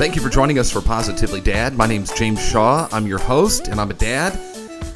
[0.00, 1.76] Thank you for joining us for Positively Dad.
[1.76, 2.88] My name's James Shaw.
[2.90, 4.32] I'm your host, and I'm a dad.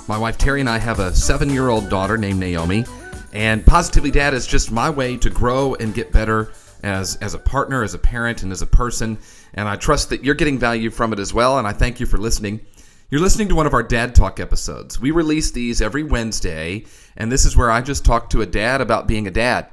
[0.09, 2.87] My wife Terry and I have a seven year old daughter named Naomi.
[3.35, 7.39] And Positively Dad is just my way to grow and get better as, as a
[7.39, 9.19] partner, as a parent, and as a person.
[9.53, 11.59] And I trust that you're getting value from it as well.
[11.59, 12.61] And I thank you for listening.
[13.11, 14.99] You're listening to one of our Dad Talk episodes.
[14.99, 16.87] We release these every Wednesday,
[17.19, 19.69] and this is where I just talk to a dad about being a dad.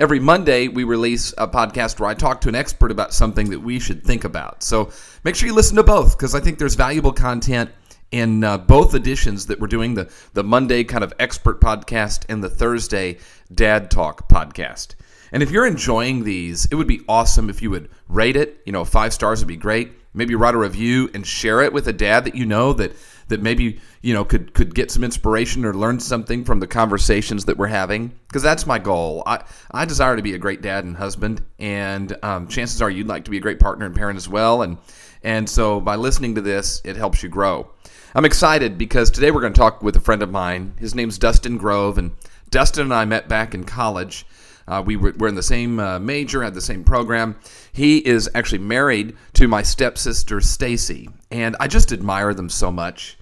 [0.00, 3.60] Every Monday, we release a podcast where I talk to an expert about something that
[3.60, 4.62] we should think about.
[4.62, 4.90] So
[5.24, 7.68] make sure you listen to both because I think there's valuable content
[8.10, 12.42] in uh, both editions that we're doing the, the Monday kind of expert podcast and
[12.42, 13.18] the Thursday
[13.54, 14.94] Dad Talk podcast.
[15.32, 18.62] And if you're enjoying these, it would be awesome if you would rate it.
[18.64, 19.92] You know, five stars would be great.
[20.12, 22.92] Maybe write a review and share it with a dad that you know that
[23.28, 27.44] that maybe you know could could get some inspiration or learn something from the conversations
[27.44, 29.22] that we're having because that's my goal.
[29.24, 33.06] I I desire to be a great dad and husband, and um, chances are you'd
[33.06, 34.62] like to be a great partner and parent as well.
[34.62, 34.78] And
[35.22, 37.70] and so by listening to this, it helps you grow.
[38.14, 40.74] I'm excited because today we're going to talk with a friend of mine.
[40.78, 42.12] His name's Dustin Grove, and
[42.50, 44.26] Dustin and I met back in college.
[44.70, 47.34] Uh, we were, were, in the same uh, major, had the same program.
[47.72, 53.18] He is actually married to my stepsister Stacy, and I just admire them so much.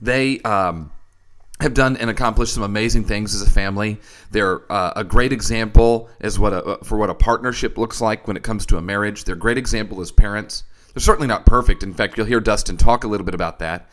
[0.00, 0.90] They um,
[1.60, 4.00] have done and accomplished some amazing things as a family.
[4.30, 8.26] They're uh, a great example as what a, uh, for what a partnership looks like
[8.26, 9.24] when it comes to a marriage.
[9.24, 10.64] They're a great example as parents.
[10.94, 11.82] They're certainly not perfect.
[11.82, 13.90] In fact, you'll hear Dustin talk a little bit about that.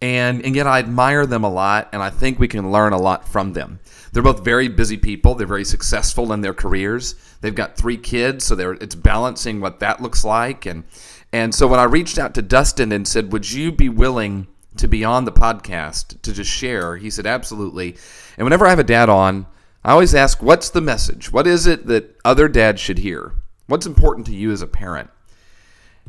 [0.00, 2.98] And, and yet I admire them a lot, and I think we can learn a
[2.98, 3.80] lot from them.
[4.12, 5.34] They're both very busy people.
[5.34, 7.14] They're very successful in their careers.
[7.40, 10.66] They've got three kids, so they're, it's balancing what that looks like.
[10.66, 10.84] And,
[11.32, 14.88] and so when I reached out to Dustin and said, Would you be willing to
[14.88, 16.96] be on the podcast to just share?
[16.96, 17.96] He said, Absolutely.
[18.36, 19.46] And whenever I have a dad on,
[19.84, 21.32] I always ask, What's the message?
[21.32, 23.32] What is it that other dads should hear?
[23.66, 25.10] What's important to you as a parent?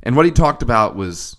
[0.04, 1.36] And what he talked about was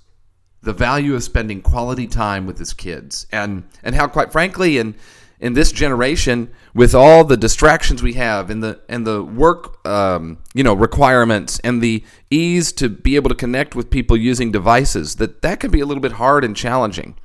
[0.63, 3.27] the value of spending quality time with his kids.
[3.33, 4.95] And and how quite frankly in
[5.41, 10.39] in this generation with all the distractions we have and the and the work um,
[10.55, 15.17] you know requirements and the ease to be able to connect with people using devices
[15.17, 17.17] that that can be a little bit hard and challenging.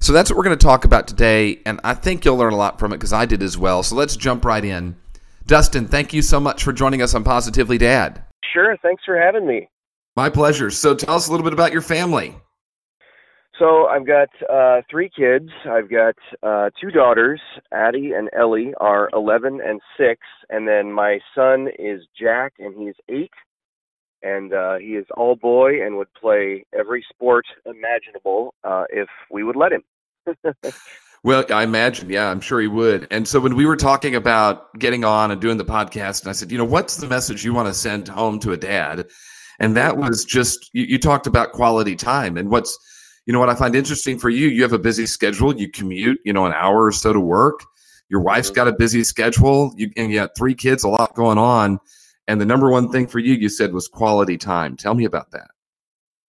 [0.00, 2.56] So that's what we're going to talk about today and i think you'll learn a
[2.56, 3.82] lot from it because i did as well.
[3.82, 4.96] So let's jump right in.
[5.46, 8.24] Dustin thank you so much for joining us on positively dad.
[8.52, 9.68] Sure thanks for having me.
[10.16, 10.70] My pleasure.
[10.70, 12.34] So tell us a little bit about your family
[13.62, 15.48] so I've got uh, three kids.
[15.70, 17.40] I've got uh, two daughters.
[17.72, 20.20] Addie and Ellie are 11 and 6.
[20.50, 23.30] And then my son is Jack, and he's 8.
[24.24, 29.44] And uh, he is all boy and would play every sport imaginable uh, if we
[29.44, 29.84] would let him.
[31.22, 33.06] well, I imagine, yeah, I'm sure he would.
[33.12, 36.32] And so when we were talking about getting on and doing the podcast, and I
[36.32, 39.06] said, you know, what's the message you want to send home to a dad?
[39.60, 42.36] And that was just, you, you talked about quality time.
[42.36, 42.76] And what's,
[43.26, 45.54] you know what I find interesting for you, you have a busy schedule.
[45.54, 47.60] You commute, you know, an hour or so to work.
[48.08, 49.72] Your wife's got a busy schedule.
[49.76, 51.78] You and you got three kids, a lot going on.
[52.28, 54.76] And the number one thing for you, you said, was quality time.
[54.76, 55.50] Tell me about that.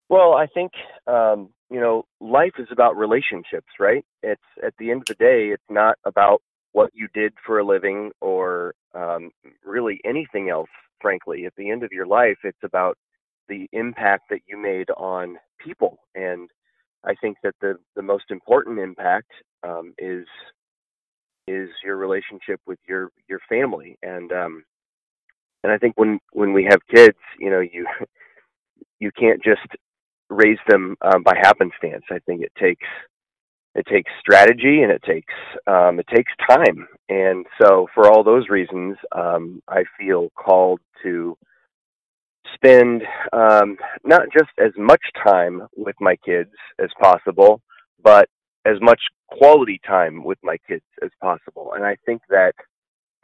[0.10, 0.72] Well, I think
[1.08, 4.06] um, you know, life is about relationships, right?
[4.22, 7.66] It's at the end of the day, it's not about what you did for a
[7.66, 9.32] living or um,
[9.66, 10.70] really anything else.
[11.02, 12.98] Frankly, at the end of your life, it's about
[13.50, 16.50] the impact that you made on people and
[17.06, 19.32] I think that the the most important impact
[19.64, 20.26] um, is
[21.48, 24.64] is your relationship with your your family and um
[25.64, 27.88] and I think when when we have kids, you know, you
[29.00, 29.68] you can't just
[30.30, 32.04] raise them um, by happenstance.
[32.10, 32.88] I think it takes
[33.76, 35.34] it takes strategy and it takes
[35.68, 36.88] um, it takes time.
[37.10, 41.38] And so for all those reasons, um, I feel called to
[42.54, 47.62] spend um, not just as much time with my kids as possible,
[48.04, 48.30] but
[48.66, 49.00] as much
[49.30, 51.74] quality time with my kids as possible.
[51.76, 52.54] And I think that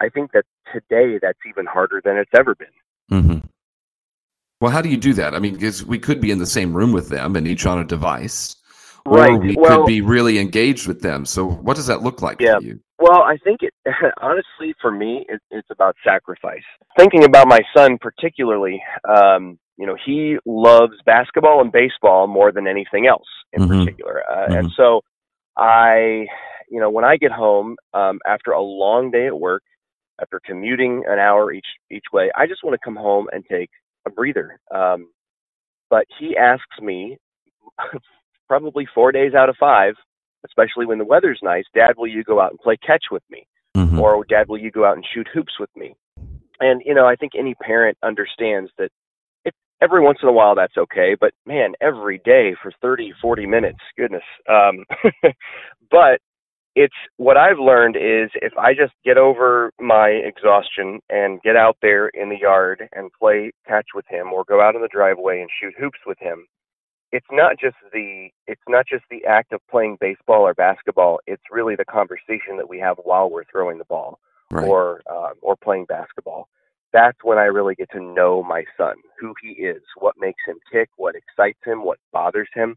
[0.01, 2.67] I think that today that's even harder than it's ever been.
[3.11, 3.39] Mm-hmm.
[4.61, 5.33] Well, how do you do that?
[5.35, 7.79] I mean, because we could be in the same room with them and each on
[7.79, 8.55] a device,
[9.05, 9.31] right.
[9.31, 11.25] or we well, could be really engaged with them.
[11.25, 12.57] So, what does that look like yeah.
[12.57, 12.79] for you?
[12.99, 13.73] Well, I think it
[14.21, 16.63] honestly for me it, it's about sacrifice.
[16.97, 22.67] Thinking about my son particularly, um, you know, he loves basketball and baseball more than
[22.67, 23.79] anything else in mm-hmm.
[23.79, 24.53] particular, uh, mm-hmm.
[24.53, 25.01] and so
[25.57, 26.25] I,
[26.69, 29.63] you know, when I get home um, after a long day at work,
[30.21, 33.69] after commuting an hour each each way, I just want to come home and take
[34.05, 34.59] a breather.
[34.73, 35.09] Um,
[35.89, 37.17] but he asks me
[38.47, 39.95] probably four days out of five
[40.45, 43.47] especially when the weather's nice, Dad, will you go out and play catch with me?
[43.75, 43.99] Mm-hmm.
[43.99, 45.95] Or Dad, will you go out and shoot hoops with me?
[46.59, 48.89] And you know, I think any parent understands that
[49.45, 53.45] it every once in a while that's okay, but man, every day for 30, 40
[53.45, 54.23] minutes, goodness.
[54.49, 54.85] Um,
[55.91, 56.19] but
[56.75, 61.77] it's what I've learned is if I just get over my exhaustion and get out
[61.81, 65.41] there in the yard and play catch with him or go out in the driveway
[65.41, 66.45] and shoot hoops with him,
[67.11, 71.19] it's not just the it's not just the act of playing baseball or basketball.
[71.27, 74.19] It's really the conversation that we have while we're throwing the ball
[74.51, 74.67] right.
[74.67, 76.47] or uh, or playing basketball
[76.91, 80.57] that's when I really get to know my son, who he is, what makes him
[80.71, 82.75] tick, what excites him, what bothers him.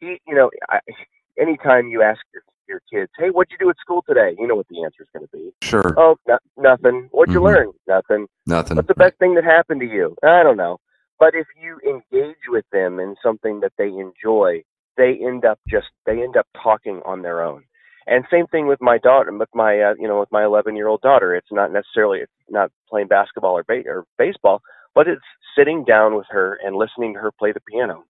[0.00, 0.80] He, you know, I,
[1.40, 4.54] anytime you ask your, your kids, "Hey, what'd you do at school today?" You know
[4.54, 5.52] what the answer is going to be.
[5.62, 5.94] Sure.
[5.96, 7.08] Oh, no, nothing.
[7.10, 7.44] What'd mm-hmm.
[7.44, 7.72] you learn?
[7.86, 8.26] Nothing.
[8.46, 8.76] Nothing.
[8.76, 10.16] What's the best thing that happened to you?
[10.22, 10.78] I don't know.
[11.22, 14.64] But if you engage with them in something that they enjoy,
[14.96, 17.62] they end up just they end up talking on their own.
[18.08, 20.88] And same thing with my daughter, with my uh, you know with my 11 year
[20.88, 21.36] old daughter.
[21.36, 24.62] It's not necessarily it's not playing basketball or, ba- or baseball,
[24.96, 25.22] but it's
[25.56, 28.02] sitting down with her and listening to her play the piano.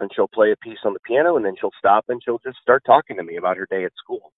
[0.00, 2.56] And she'll play a piece on the piano, and then she'll stop and she'll just
[2.62, 4.32] start talking to me about her day at school.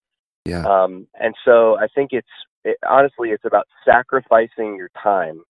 [0.45, 0.65] Yeah.
[0.65, 2.27] Um, and so I think it's
[2.65, 5.43] it, honestly it's about sacrificing your time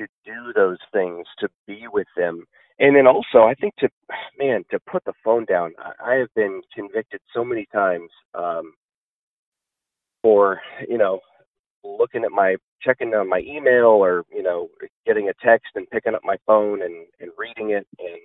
[0.00, 2.44] to do those things, to be with them,
[2.78, 3.88] and then also I think to
[4.38, 5.72] man to put the phone down.
[5.78, 8.72] I, I have been convicted so many times um,
[10.22, 11.20] for you know
[11.84, 14.68] looking at my checking on my email or you know
[15.06, 18.20] getting a text and picking up my phone and and reading it and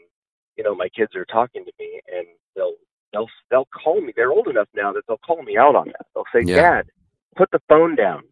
[0.57, 2.25] you know my kids are talking to me and
[2.55, 2.75] they'll
[3.13, 6.05] they'll they'll call me they're old enough now that they'll call me out on that
[6.13, 6.55] they'll say yeah.
[6.55, 6.85] dad
[7.35, 8.23] put the phone down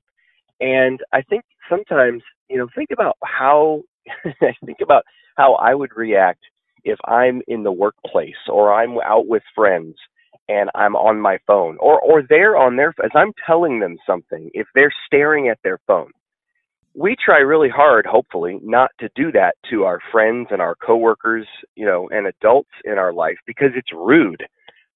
[0.59, 3.81] and i think sometimes you know think about how
[4.65, 5.03] think about
[5.37, 6.41] how i would react
[6.83, 9.95] if i'm in the workplace or i'm out with friends
[10.49, 14.49] and I'm on my phone or or they're on their as I'm telling them something
[14.53, 16.11] if they're staring at their phone.
[16.95, 21.47] We try really hard hopefully not to do that to our friends and our coworkers
[21.75, 24.43] you know and adults in our life because it's rude.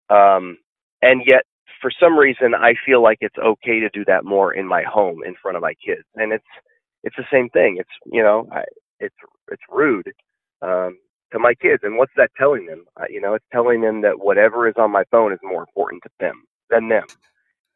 [0.10, 0.58] Um
[1.02, 1.44] and yet
[1.81, 5.24] for some reason I feel like it's okay to do that more in my home
[5.24, 6.45] in front of my kids and it's
[7.03, 8.63] it's the same thing it's you know I,
[9.00, 9.15] it's
[9.51, 10.12] it's rude
[10.62, 10.97] um
[11.31, 11.83] to my kids.
[11.83, 12.85] And what's that telling them?
[13.00, 16.03] Uh, you know, it's telling them that whatever is on my phone is more important
[16.03, 17.06] to them than them.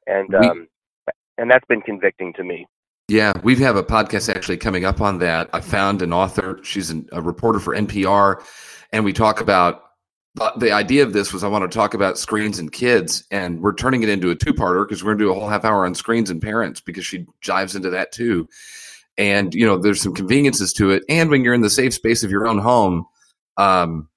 [0.08, 0.68] And um,
[1.38, 2.68] and that's been convicting to me.
[3.08, 5.50] Yeah, we have a podcast actually coming up on that.
[5.54, 8.44] I found an author; she's an, a reporter for NPR,
[8.92, 9.84] and we talk about
[10.36, 13.76] the idea of this was I want to talk about screens and kids, and we're
[13.76, 15.94] turning it into a two-parter because we're going to do a whole half hour on
[15.94, 18.48] screens and parents because she dives into that too.
[19.18, 22.24] And you know, there's some conveniences to it, and when you're in the safe space
[22.24, 23.06] of your own home,
[23.58, 24.08] um,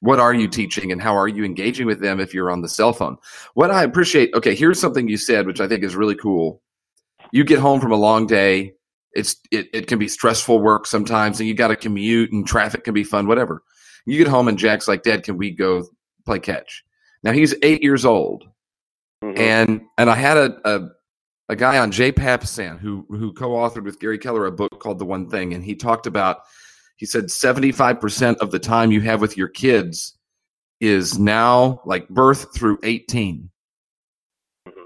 [0.00, 2.68] what are you teaching and how are you engaging with them if you're on the
[2.68, 3.16] cell phone?
[3.54, 6.60] What I appreciate, okay, here's something you said, which I think is really cool.
[7.32, 8.74] You get home from a long day.
[9.14, 12.84] It's it, it can be stressful work sometimes, and you got to commute, and traffic
[12.84, 13.62] can be fun, whatever.
[14.06, 15.86] You get home, and Jack's like, "Dad, can we go
[16.24, 16.84] play catch?"
[17.22, 18.44] Now he's eight years old,
[19.22, 19.40] mm-hmm.
[19.40, 20.88] and and I had a, a
[21.48, 25.04] a guy on Jay Papasan who who co-authored with Gary Keller a book called The
[25.04, 26.38] One Thing, and he talked about
[26.96, 30.16] he said 75% of the time you have with your kids
[30.80, 33.50] is now like birth through 18.
[34.68, 34.84] Mm-hmm.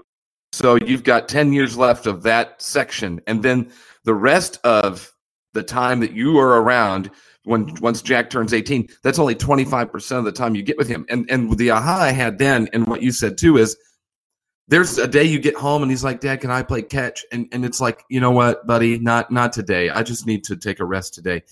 [0.51, 3.21] So you've got 10 years left of that section.
[3.27, 3.71] And then
[4.05, 5.11] the rest of
[5.53, 7.11] the time that you are around
[7.43, 11.05] when once Jack turns 18, that's only 25% of the time you get with him.
[11.09, 13.77] And and the aha I had then and what you said too is
[14.67, 17.25] there's a day you get home and he's like, Dad, can I play catch?
[17.31, 19.89] And and it's like, you know what, buddy, not not today.
[19.89, 21.43] I just need to take a rest today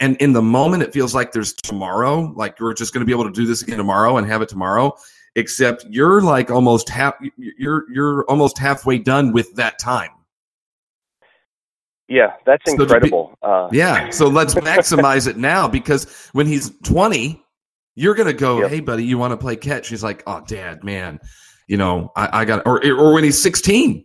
[0.00, 3.12] and in the moment it feels like there's tomorrow like you're just going to be
[3.12, 4.96] able to do this again tomorrow and have it tomorrow
[5.36, 10.10] except you're like almost half you're you're almost halfway done with that time
[12.10, 17.42] yeah that's incredible be, uh, yeah so let's maximize it now because when he's 20
[17.94, 18.70] you're going to go yep.
[18.70, 21.18] hey buddy you want to play catch he's like oh dad man
[21.68, 24.04] you know i, I got or or when he's 16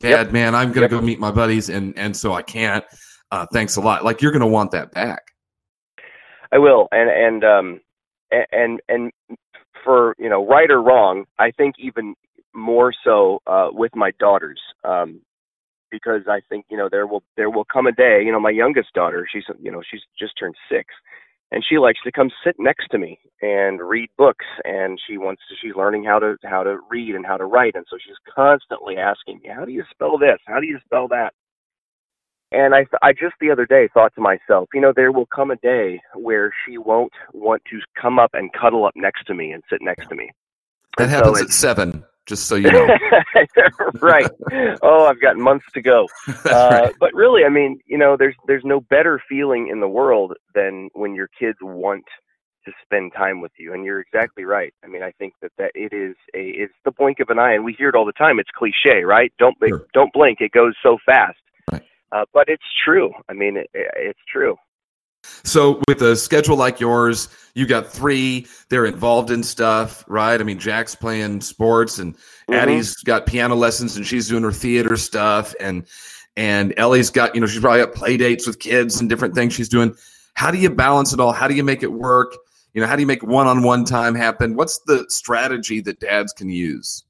[0.00, 0.32] dad yep.
[0.32, 1.00] man i'm going to yep.
[1.02, 2.84] go meet my buddies and and so i can't
[3.34, 4.04] uh, thanks a lot.
[4.04, 5.22] Like you're going to want that back.
[6.52, 7.80] I will, and and um,
[8.30, 9.10] and and
[9.82, 12.14] for you know, right or wrong, I think even
[12.54, 15.20] more so uh, with my daughters, um,
[15.94, 18.20] because I think you know there will there will come a day.
[18.24, 20.86] You know, my youngest daughter, she's you know she's just turned six,
[21.52, 25.42] and she likes to come sit next to me and read books, and she wants
[25.48, 25.54] to.
[25.62, 28.96] She's learning how to how to read and how to write, and so she's constantly
[28.96, 30.38] asking me, "How do you spell this?
[30.46, 31.32] How do you spell that?"
[32.50, 35.50] And I, I just the other day thought to myself, you know, there will come
[35.50, 39.52] a day where she won't want to come up and cuddle up next to me
[39.52, 40.30] and sit next to me.
[40.96, 42.04] That and happens so at seven.
[42.26, 42.88] Just so you know.
[44.00, 44.30] right.
[44.82, 46.08] Oh, I've got months to go.
[46.44, 46.94] Uh, right.
[47.00, 50.88] But really, I mean, you know, there's there's no better feeling in the world than
[50.92, 52.04] when your kids want
[52.66, 53.72] to spend time with you.
[53.72, 54.72] And you're exactly right.
[54.84, 57.54] I mean, I think that, that it is a it's the blink of an eye,
[57.54, 58.38] and we hear it all the time.
[58.38, 59.32] It's cliche, right?
[59.38, 59.86] Don't sure.
[59.94, 60.40] don't blink.
[60.40, 61.38] It goes so fast.
[61.72, 61.82] Right.
[62.12, 63.12] Uh, but it's true.
[63.28, 64.56] I mean, it, it's true.
[65.44, 68.46] So with a schedule like yours, you got three.
[68.68, 70.40] They're involved in stuff, right?
[70.40, 72.54] I mean, Jack's playing sports, and mm-hmm.
[72.54, 75.86] Addie's got piano lessons, and she's doing her theater stuff, and
[76.36, 79.52] and Ellie's got you know she's probably got play dates with kids and different things
[79.52, 79.94] she's doing.
[80.34, 81.32] How do you balance it all?
[81.32, 82.34] How do you make it work?
[82.72, 84.56] You know, how do you make one-on-one time happen?
[84.56, 87.04] What's the strategy that dads can use?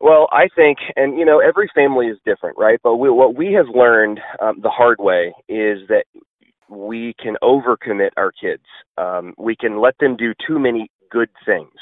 [0.00, 2.78] Well, I think, and you know, every family is different, right?
[2.82, 6.04] But we, what we have learned um, the hard way is that
[6.68, 8.64] we can overcommit our kids.
[8.96, 11.72] Um, we can let them do too many good things.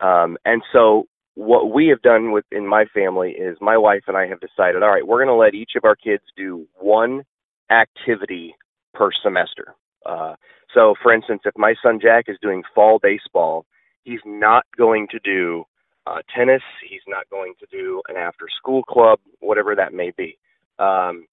[0.00, 4.16] Um, and so what we have done with in my family is my wife and
[4.16, 7.24] I have decided, all right, we're going to let each of our kids do one
[7.70, 8.54] activity
[8.92, 9.74] per semester.
[10.06, 10.34] Uh,
[10.72, 13.64] so, for instance, if my son Jack is doing fall baseball,
[14.04, 15.64] he's not going to do
[16.06, 16.62] uh, tennis.
[16.88, 20.36] He's not going to do an after-school club, whatever that may be.
[20.78, 21.26] Um,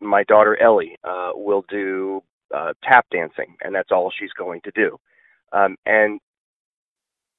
[0.00, 2.22] my daughter Ellie uh, will do
[2.54, 4.98] uh, tap dancing, and that's all she's going to do.
[5.52, 6.20] Um, and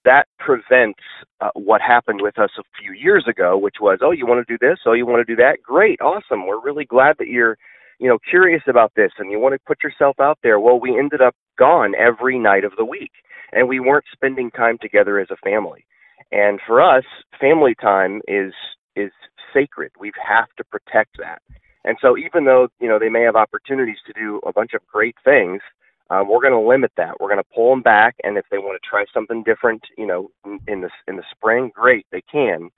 [0.06, 1.00] that prevents
[1.42, 4.54] uh, what happened with us a few years ago, which was, oh, you want to
[4.54, 4.80] do this?
[4.86, 5.58] Oh, you want to do that?
[5.64, 6.48] Great, awesome.
[6.48, 7.58] We're really glad that you're,
[8.00, 10.60] you know, curious about this and you want to put yourself out there.
[10.60, 13.12] Well, we ended up gone every night of the week,
[13.52, 15.86] and we weren't spending time together as a family.
[16.32, 17.04] And for us,
[17.40, 18.54] family time is
[18.96, 19.12] is
[19.54, 19.92] sacred.
[20.00, 21.42] We have to protect that.
[21.86, 24.86] And so even though, you know, they may have opportunities to do a bunch of
[24.88, 25.62] great things,
[26.10, 27.20] um, we're going to limit that.
[27.20, 30.06] We're going to pull them back, and if they want to try something different, you
[30.06, 32.70] know, in, in the in the spring, great, they can.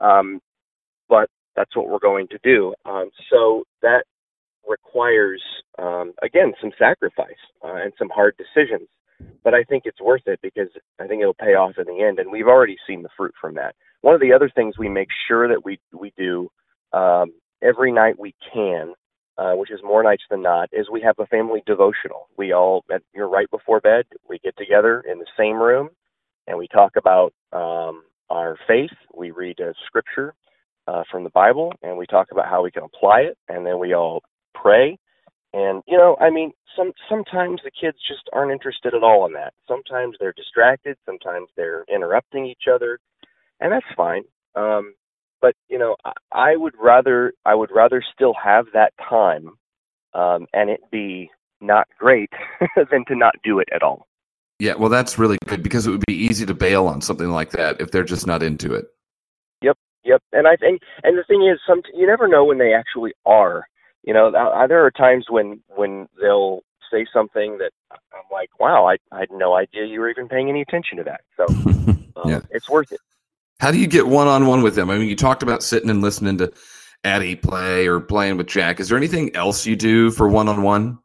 [0.00, 0.40] Um,
[1.08, 2.74] but that's what we're going to do.
[2.84, 4.04] Um, so that
[4.68, 5.42] requires,
[5.78, 8.88] um, again, some sacrifice uh, and some hard decisions.
[9.44, 12.18] But I think it's worth it because I think it'll pay off in the end,
[12.18, 13.74] and we've already seen the fruit from that.
[14.00, 16.48] One of the other things we make sure that we we do
[16.92, 18.94] um, every night we can,
[19.38, 22.28] uh, which is more nights than not, is we have a family devotional.
[22.36, 25.90] We all, at, you know, right before bed, we get together in the same room
[26.46, 28.90] and we talk about um, our faith.
[29.14, 30.34] We read a scripture
[30.86, 33.78] uh, from the Bible and we talk about how we can apply it, and then
[33.78, 34.22] we all
[34.54, 34.98] pray.
[35.52, 39.32] And you know, I mean, some sometimes the kids just aren't interested at all in
[39.32, 39.52] that.
[39.66, 40.96] Sometimes they're distracted.
[41.04, 43.00] Sometimes they're interrupting each other,
[43.60, 44.22] and that's fine.
[44.54, 44.94] Um,
[45.40, 49.50] but you know, I I would rather I would rather still have that time,
[50.14, 51.30] um, and it be
[51.60, 52.30] not great
[52.90, 54.06] than to not do it at all.
[54.58, 57.50] Yeah, well, that's really good because it would be easy to bail on something like
[57.52, 58.86] that if they're just not into it.
[59.62, 60.22] Yep, yep.
[60.32, 63.66] And I think, and the thing is, some you never know when they actually are.
[64.02, 68.96] You know, there are times when when they'll say something that I'm like, wow, I,
[69.12, 71.20] I had no idea you were even paying any attention to that.
[71.36, 71.46] So
[72.16, 72.40] um, yeah.
[72.50, 73.00] it's worth it.
[73.60, 74.88] How do you get one on one with them?
[74.88, 76.50] I mean, you talked about sitting and listening to
[77.04, 78.80] Addie play or playing with Jack.
[78.80, 80.98] Is there anything else you do for one on one?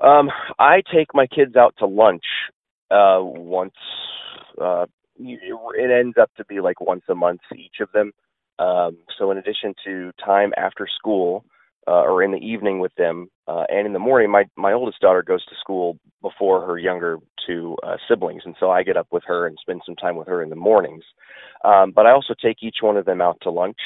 [0.00, 2.22] Um, I take my kids out to lunch
[2.92, 3.74] uh, once.
[4.60, 4.86] Uh,
[5.18, 8.12] it ends up to be like once a month each of them.
[8.60, 11.44] Um, so in addition to time after school,
[11.86, 14.30] uh, or in the evening with them, uh, and in the morning.
[14.30, 18.70] My my oldest daughter goes to school before her younger two uh, siblings, and so
[18.70, 21.04] I get up with her and spend some time with her in the mornings.
[21.64, 23.78] Um, but I also take each one of them out to lunch,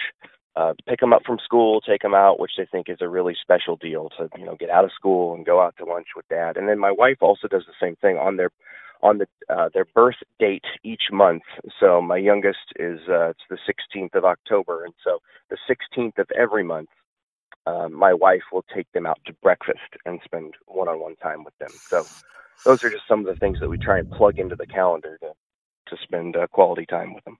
[0.56, 3.36] uh, pick them up from school, take them out, which they think is a really
[3.40, 6.28] special deal to you know get out of school and go out to lunch with
[6.28, 6.56] dad.
[6.56, 8.50] And then my wife also does the same thing on their
[9.02, 11.42] on the uh, their birth date each month.
[11.80, 15.18] So my youngest is uh, it's the 16th of October, and so
[15.50, 16.88] the 16th of every month
[17.68, 21.70] uh, my wife will take them out to breakfast and spend one-on-one time with them.
[21.88, 22.04] So
[22.64, 25.18] those are just some of the things that we try and plug into the calendar
[25.20, 25.32] to
[25.88, 27.38] to spend uh, quality time with them.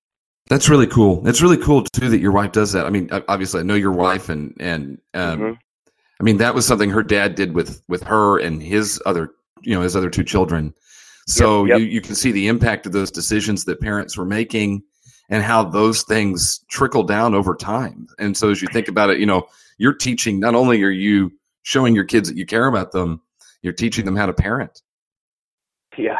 [0.49, 1.21] That's really cool.
[1.21, 2.87] That's really cool too that your wife does that.
[2.87, 5.53] I mean, obviously, I know your wife, and and um, mm-hmm.
[6.21, 9.31] I mean that was something her dad did with with her and his other
[9.63, 10.75] you know his other two children.
[11.27, 11.81] So yep, yep.
[11.81, 14.83] You, you can see the impact of those decisions that parents were making
[15.29, 18.07] and how those things trickle down over time.
[18.19, 21.33] And so as you think about it, you know, you're teaching not only are you
[21.63, 23.21] showing your kids that you care about them,
[23.63, 24.83] you're teaching them how to parent.
[25.97, 26.19] Yeah.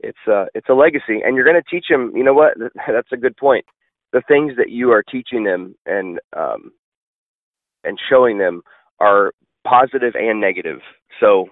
[0.00, 2.54] It's uh it's a legacy and you're going to teach them, you know what?
[2.86, 3.64] That's a good point.
[4.12, 6.72] The things that you are teaching them and um
[7.82, 8.62] and showing them
[9.00, 9.32] are
[9.66, 10.80] positive and negative.
[11.20, 11.46] So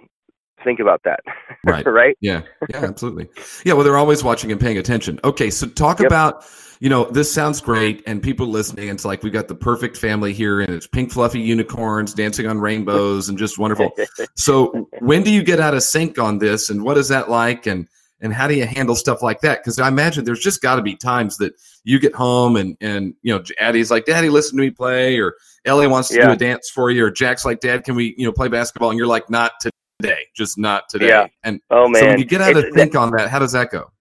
[0.65, 1.21] think about that.
[1.65, 1.87] Right.
[1.87, 2.17] right?
[2.21, 2.43] Yeah.
[2.71, 3.29] Yeah, absolutely.
[3.65, 5.21] Yeah, well they're always watching and paying attention.
[5.23, 6.09] Okay, so talk yep.
[6.09, 6.45] about
[6.83, 10.33] you know, this sounds great, and people listening, it's like we've got the perfect family
[10.33, 13.93] here, and it's pink fluffy unicorns dancing on rainbows, and just wonderful.
[14.35, 17.69] so, when do you get out of sync on this, and what is that like,
[17.69, 17.87] and
[18.21, 19.61] and how do you handle stuff like that?
[19.61, 21.53] Because I imagine there's just got to be times that
[21.85, 25.37] you get home and and you know, Addie's like, "Daddy, listen to me play," or
[25.65, 26.27] Ellie wants to yeah.
[26.27, 28.91] do a dance for you, or Jack's like, "Dad, can we you know play basketball?"
[28.91, 29.53] And you're like, "Not
[30.01, 31.29] today, just not today." Yeah.
[31.45, 33.71] And oh man, so when you get out of sync on that, how does that
[33.71, 33.92] go?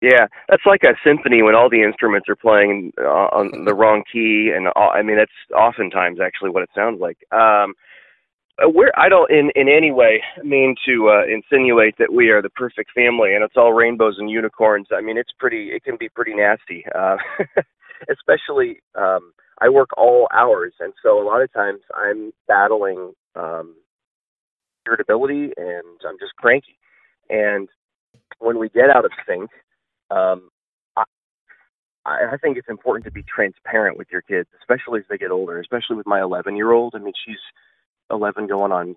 [0.00, 4.02] Yeah, that's like a symphony when all the instruments are playing uh, on the wrong
[4.10, 7.18] key, and all, I mean that's oftentimes actually what it sounds like.
[7.32, 7.74] Um,
[8.62, 12.50] we're I don't in in any way mean to uh, insinuate that we are the
[12.50, 14.88] perfect family and it's all rainbows and unicorns.
[14.90, 17.16] I mean it's pretty it can be pretty nasty, uh,
[18.10, 23.76] especially um, I work all hours, and so a lot of times I'm battling um,
[24.86, 26.78] irritability and I'm just cranky.
[27.28, 27.68] And
[28.38, 29.50] when we get out of sync,
[30.10, 30.50] um,
[32.06, 35.30] I, I think it's important to be transparent with your kids, especially as they get
[35.30, 35.60] older.
[35.60, 36.94] Especially with my 11 year old.
[36.94, 37.40] I mean, she's
[38.10, 38.96] 11 going on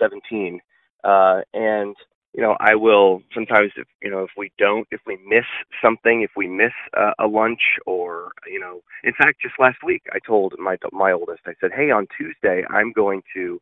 [0.00, 0.60] 17,
[1.04, 1.96] uh, and
[2.34, 5.44] you know, I will sometimes, if you know, if we don't, if we miss
[5.84, 10.02] something, if we miss uh, a lunch, or you know, in fact, just last week,
[10.12, 13.60] I told my my oldest, I said, "Hey, on Tuesday, I'm going to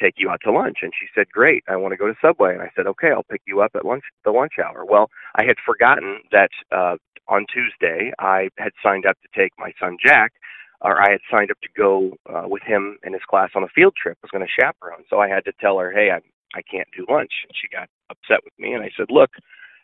[0.00, 0.78] take you out to lunch.
[0.82, 2.54] And she said, Great, I want to go to Subway.
[2.54, 4.84] And I said, Okay, I'll pick you up at lunch the lunch hour.
[4.84, 6.96] Well, I had forgotten that uh
[7.28, 10.32] on Tuesday I had signed up to take my son Jack
[10.80, 13.68] or I had signed up to go uh, with him and his class on a
[13.74, 14.18] field trip.
[14.22, 15.04] I was going to chaperone.
[15.10, 16.20] So I had to tell her, Hey, I
[16.56, 17.32] I can't do lunch.
[17.44, 19.30] And she got upset with me and I said, Look,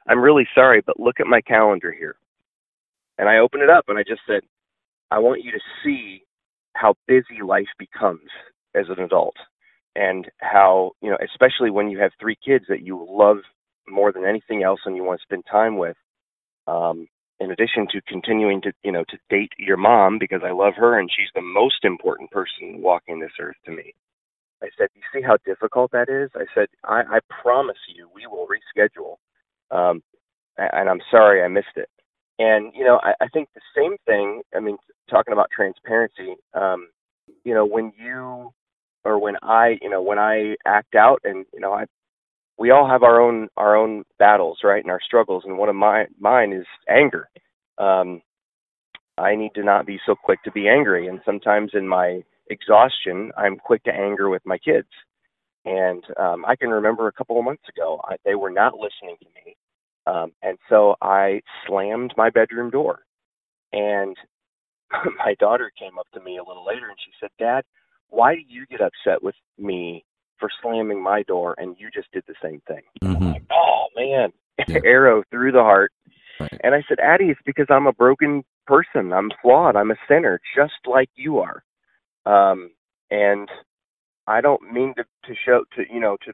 [0.08, 2.16] I'm really sorry, but look at my calendar here.
[3.18, 4.42] And I opened it up and I just said,
[5.10, 6.24] I want you to see
[6.74, 8.30] how busy life becomes
[8.74, 9.36] as an adult
[9.96, 13.38] and how you know especially when you have three kids that you love
[13.88, 15.96] more than anything else and you want to spend time with
[16.66, 17.06] um
[17.40, 20.98] in addition to continuing to you know to date your mom because I love her
[20.98, 23.94] and she's the most important person walking this earth to me.
[24.62, 28.26] I said, "You see how difficult that is?" I said, "I, I promise you, we
[28.26, 29.16] will reschedule."
[29.76, 30.02] Um,
[30.56, 31.88] and I'm sorry I missed it.
[32.38, 34.42] And you know, I, I think the same thing.
[34.54, 34.76] I mean,
[35.10, 36.36] talking about transparency.
[36.54, 36.88] Um,
[37.44, 38.52] you know, when you
[39.04, 41.86] or when I, you know, when I act out and, you know, I
[42.58, 44.82] we all have our own our own battles, right?
[44.82, 47.28] And our struggles and one of my mine is anger.
[47.78, 48.22] Um
[49.18, 53.32] I need to not be so quick to be angry and sometimes in my exhaustion,
[53.36, 54.88] I'm quick to anger with my kids.
[55.64, 59.16] And um I can remember a couple of months ago, I, they were not listening
[59.22, 59.56] to me.
[60.06, 63.00] Um and so I slammed my bedroom door.
[63.72, 64.16] And
[65.18, 67.64] my daughter came up to me a little later and she said, "Dad,
[68.12, 70.04] why do you get upset with me
[70.38, 72.82] for slamming my door and you just did the same thing?
[73.02, 73.32] Mm-hmm.
[73.32, 74.32] Like, oh man,
[74.68, 74.78] yeah.
[74.84, 75.92] arrow through the heart.
[76.38, 76.60] Right.
[76.62, 79.12] And I said, Addie, it's because I'm a broken person.
[79.12, 79.76] I'm flawed.
[79.76, 81.62] I'm a sinner, just like you are.
[82.26, 82.70] Um,
[83.10, 83.48] and
[84.26, 86.32] I don't mean to, to show to you know to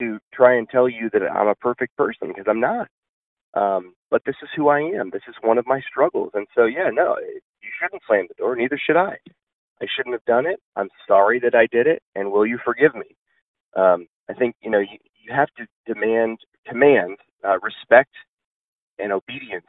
[0.00, 2.88] to try and tell you that I'm a perfect person because I'm not.
[3.54, 5.10] Um, but this is who I am.
[5.10, 6.32] This is one of my struggles.
[6.34, 8.54] And so, yeah, no, you shouldn't slam the door.
[8.54, 9.16] Neither should I.
[9.80, 10.60] I shouldn't have done it.
[10.76, 13.16] I'm sorry that I did it, and will you forgive me?
[13.76, 18.12] Um, I think you know you, you have to demand command uh, respect
[18.98, 19.66] and obedience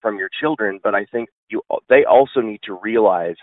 [0.00, 3.36] from your children, but I think you they also need to realize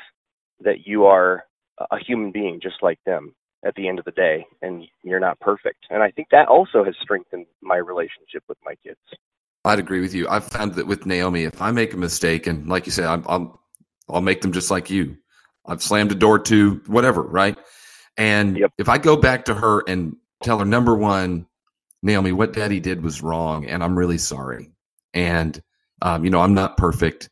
[0.60, 1.46] that you are
[1.92, 3.34] a human being just like them
[3.66, 5.86] at the end of the day, and you're not perfect.
[5.90, 9.00] And I think that also has strengthened my relationship with my kids.
[9.66, 10.28] I'd agree with you.
[10.30, 13.26] I've found that with Naomi, if I make a mistake, and like you said, I'm,
[13.28, 13.52] I'm
[14.08, 15.18] I'll make them just like you.
[15.68, 17.58] I've slammed a door to whatever, right?
[18.18, 18.72] And yep.
[18.78, 21.48] if I go back to her and tell her, number one,
[22.02, 24.72] Naomi, what daddy did was wrong, and I'm really sorry.
[25.14, 25.62] And,
[26.02, 27.30] um, you know, I'm not perfect.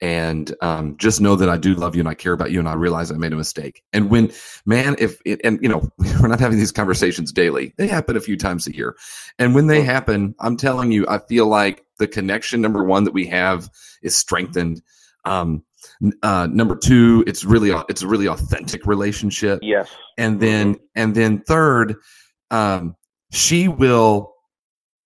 [0.00, 2.68] And um, just know that I do love you and I care about you, and
[2.68, 3.82] I realize I made a mistake.
[3.92, 4.32] And when,
[4.66, 5.88] man, if it, and you know,
[6.20, 8.96] we're not having these conversations daily, they happen a few times a year.
[9.38, 13.14] And when they happen, I'm telling you, I feel like the connection, number one, that
[13.14, 13.70] we have
[14.02, 14.82] is strengthened.
[15.24, 15.62] Um,
[16.22, 19.60] uh, number two, it's really it's a really authentic relationship.
[19.62, 19.90] Yes.
[20.18, 20.84] And then mm-hmm.
[20.96, 21.96] and then third,
[22.50, 22.94] um,
[23.32, 24.32] she will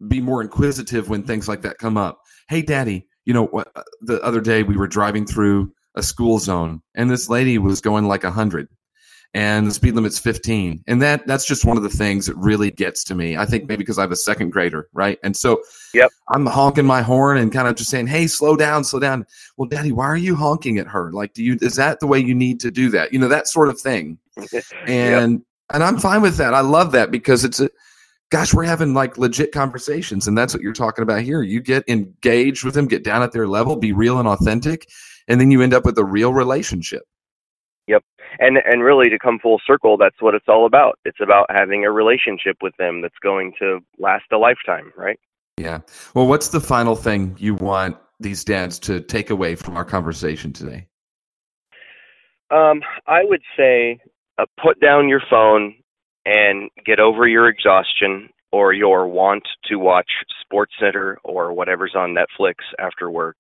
[0.09, 2.19] be more inquisitive when things like that come up.
[2.49, 3.69] Hey, Daddy, you know what?
[3.75, 7.81] Uh, the other day we were driving through a school zone, and this lady was
[7.81, 8.69] going like a hundred,
[9.35, 12.71] and the speed limit's 15 and that that's just one of the things that really
[12.71, 15.63] gets to me i think maybe because i have a second grader right and so
[15.95, 19.27] yep i'm honking my horn and kind of just saying hey slow down slow down
[19.57, 22.19] well daddy why are you honking at her like do you is that the way
[22.19, 24.19] you need to do that you know that sort of thing
[24.87, 25.41] and yep.
[25.73, 27.69] and i'm fine with that i love that because it's a
[28.31, 30.27] gosh, we're having like legit conversations.
[30.27, 31.43] And that's what you're talking about here.
[31.43, 34.89] You get engaged with them, get down at their level, be real and authentic,
[35.29, 37.03] and then you end up with a real relationship.
[37.87, 38.05] Yep.
[38.39, 40.99] And and really to come full circle, that's what it's all about.
[41.05, 45.19] It's about having a relationship with them that's going to last a lifetime, right?
[45.59, 45.81] Yeah.
[46.15, 50.53] Well, what's the final thing you want these dads to take away from our conversation
[50.53, 50.87] today?
[52.51, 54.01] Um, I would say
[54.39, 55.75] uh, put down your phone
[56.25, 60.11] and get over your exhaustion or your want to watch
[60.43, 63.37] Sports Center or whatever's on Netflix after work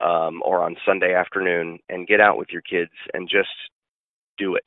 [0.00, 3.48] um, or on Sunday afternoon and get out with your kids and just
[4.38, 4.66] do it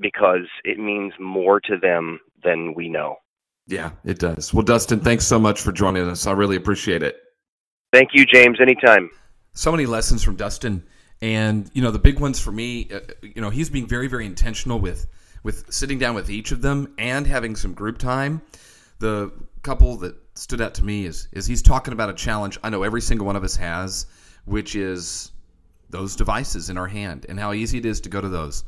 [0.00, 3.16] because it means more to them than we know.
[3.66, 4.54] Yeah, it does.
[4.54, 6.26] Well, Dustin, thanks so much for joining us.
[6.26, 7.20] I really appreciate it.
[7.92, 8.58] Thank you, James.
[8.60, 9.10] Anytime.
[9.52, 10.84] So many lessons from Dustin,
[11.20, 12.88] and you know the big ones for me.
[12.92, 15.06] Uh, you know he's being very, very intentional with
[15.42, 18.40] with sitting down with each of them and having some group time.
[19.00, 22.70] The couple that stood out to me is is he's talking about a challenge I
[22.70, 24.06] know every single one of us has,
[24.44, 25.32] which is
[25.90, 28.64] those devices in our hand and how easy it is to go to those.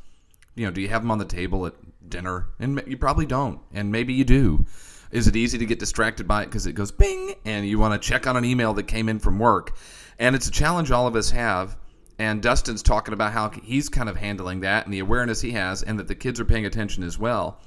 [0.55, 1.75] You know, do you have them on the table at
[2.09, 2.49] dinner?
[2.59, 4.67] And you probably don't, and maybe you do.
[5.11, 8.01] Is it easy to get distracted by it because it goes bing and you want
[8.01, 9.77] to check on an email that came in from work?
[10.19, 11.77] And it's a challenge all of us have.
[12.19, 15.83] And Dustin's talking about how he's kind of handling that and the awareness he has,
[15.83, 17.61] and that the kids are paying attention as well.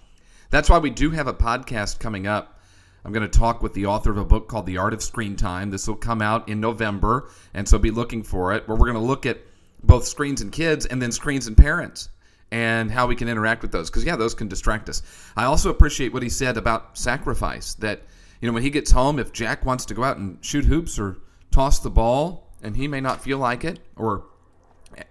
[0.51, 2.61] That's why we do have a podcast coming up.
[3.03, 5.35] I'm going to talk with the author of a book called The Art of Screen
[5.35, 5.71] Time.
[5.71, 8.93] This will come out in November, and so be looking for it, where we're going
[8.93, 9.39] to look at
[9.81, 12.09] both screens and kids and then screens and parents
[12.53, 15.01] and how we can interact with those because yeah those can distract us.
[15.35, 18.03] I also appreciate what he said about sacrifice that
[18.39, 20.99] you know when he gets home if jack wants to go out and shoot hoops
[20.99, 21.17] or
[21.49, 24.25] toss the ball and he may not feel like it or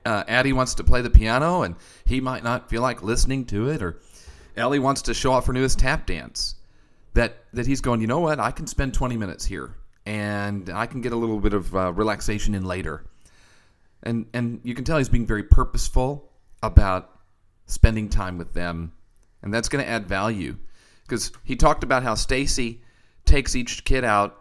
[0.06, 1.74] uh, addie wants to play the piano and
[2.04, 3.98] he might not feel like listening to it or
[4.56, 6.54] ellie wants to show off her newest tap dance
[7.14, 8.38] that that he's going you know what?
[8.38, 9.74] I can spend 20 minutes here
[10.04, 13.04] and i can get a little bit of uh, relaxation in later.
[14.04, 16.30] And and you can tell he's being very purposeful
[16.62, 17.11] about
[17.72, 18.92] spending time with them,
[19.42, 20.56] and that's going to add value.
[21.02, 22.82] Because he talked about how Stacy
[23.24, 24.38] takes each kid out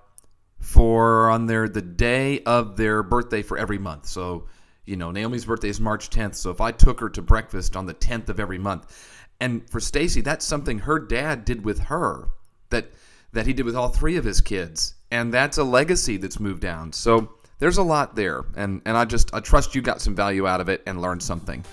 [0.59, 4.05] for on their the day of their birthday for every month.
[4.05, 4.47] So,
[4.85, 6.35] you know, Naomi's birthday is March 10th.
[6.35, 9.79] So if I took her to breakfast on the 10th of every month, and for
[9.79, 12.29] Stacy, that's something her dad did with her
[12.69, 12.91] that
[13.33, 16.61] that he did with all three of his kids, and that's a legacy that's moved
[16.61, 16.91] down.
[16.91, 20.47] So there's a lot there, and and I just I trust you got some value
[20.47, 21.63] out of it and learned something.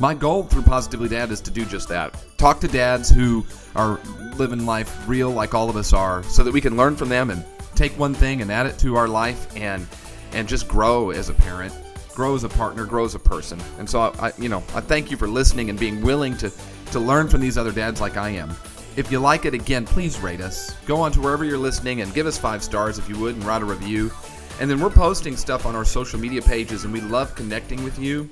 [0.00, 2.14] My goal through Positively Dad is to do just that.
[2.36, 3.98] Talk to dads who are
[4.36, 7.30] living life real like all of us are so that we can learn from them
[7.30, 9.86] and take one thing and add it to our life and
[10.32, 11.74] and just grow as a parent,
[12.14, 13.58] grow as a partner, grow as a person.
[13.78, 16.52] And so I, you know, I thank you for listening and being willing to
[16.92, 18.50] to learn from these other dads like I am.
[18.94, 20.76] If you like it again, please rate us.
[20.86, 23.44] Go on to wherever you're listening and give us 5 stars if you would and
[23.44, 24.12] write a review.
[24.60, 27.98] And then we're posting stuff on our social media pages and we love connecting with
[27.98, 28.28] you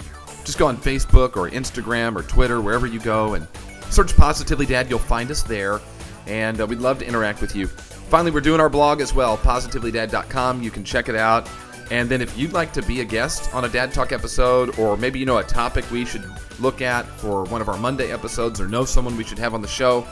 [0.46, 3.46] just go on Facebook or Instagram or Twitter, wherever you go, and
[3.90, 4.88] search Positively Dad.
[4.88, 5.80] You'll find us there,
[6.26, 7.66] and uh, we'd love to interact with you.
[7.66, 10.62] Finally, we're doing our blog as well, positivelydad.com.
[10.62, 11.50] You can check it out.
[11.90, 14.96] And then if you'd like to be a guest on a Dad Talk episode, or
[14.96, 16.24] maybe you know a topic we should
[16.60, 19.62] look at for one of our Monday episodes, or know someone we should have on
[19.62, 20.06] the show,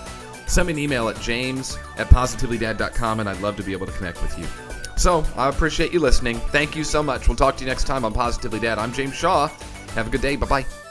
[0.47, 3.93] send me an email at james at positivelydad.com, and I'd love to be able to
[3.93, 4.47] connect with you.
[4.97, 6.39] So I appreciate you listening.
[6.39, 7.29] Thank you so much.
[7.29, 8.79] We'll talk to you next time on Positively Dad.
[8.79, 9.49] I'm James Shaw.
[9.95, 10.37] Have a good day.
[10.37, 10.84] Bye bye.